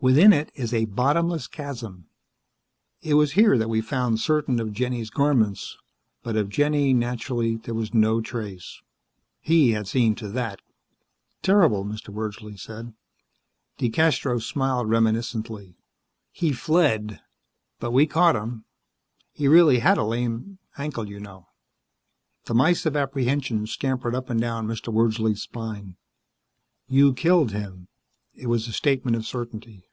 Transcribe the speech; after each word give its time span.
Within 0.00 0.32
it 0.32 0.52
is 0.54 0.72
a 0.72 0.84
bottomless 0.84 1.48
chasm. 1.48 2.06
It 3.02 3.14
was 3.14 3.32
here 3.32 3.58
that 3.58 3.68
we 3.68 3.80
found 3.80 4.20
certain 4.20 4.60
of 4.60 4.72
Jenny's 4.72 5.10
garments, 5.10 5.76
but 6.22 6.36
of 6.36 6.48
Jenny, 6.50 6.94
naturally, 6.94 7.56
there 7.56 7.74
was 7.74 7.92
no 7.92 8.20
trace. 8.20 8.80
He 9.40 9.72
had 9.72 9.88
seen 9.88 10.14
to 10.14 10.28
that." 10.28 10.60
"Terrible," 11.42 11.84
Mr. 11.84 12.10
Wordsley 12.10 12.56
said. 12.56 12.94
DeCastros 13.78 14.42
smiled 14.46 14.88
reminiscently. 14.88 15.74
"He 16.30 16.52
fled, 16.52 17.20
but 17.80 17.90
we 17.90 18.06
caught 18.06 18.36
him. 18.36 18.66
He 19.32 19.48
really 19.48 19.80
had 19.80 19.98
a 19.98 20.04
lame 20.04 20.60
ankle, 20.76 21.08
you 21.08 21.18
know." 21.18 21.48
The 22.44 22.54
mice 22.54 22.86
of 22.86 22.94
apprehension 22.94 23.66
scampered 23.66 24.14
up 24.14 24.30
and 24.30 24.40
down 24.40 24.68
Mr. 24.68 24.92
Wordsley's 24.92 25.42
spine. 25.42 25.96
"You 26.86 27.14
killed 27.14 27.50
him." 27.50 27.88
It 28.32 28.46
was 28.46 28.68
a 28.68 28.72
statement 28.72 29.16
of 29.16 29.26
certainty. 29.26 29.86